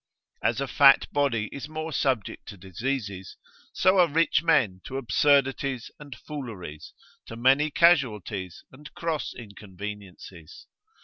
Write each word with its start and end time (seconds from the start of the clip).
As 0.41 0.59
a 0.59 0.67
fat 0.67 1.05
body 1.13 1.45
is 1.51 1.69
more 1.69 1.93
subject 1.93 2.47
to 2.47 2.57
diseases, 2.57 3.37
so 3.71 3.99
are 3.99 4.07
rich 4.07 4.41
men 4.41 4.81
to 4.85 4.97
absurdities 4.97 5.91
and 5.99 6.15
fooleries, 6.15 6.95
to 7.27 7.35
many 7.35 7.69
casualties 7.69 8.63
and 8.71 8.91
cross 8.95 9.31
inconveniences. 9.35 10.65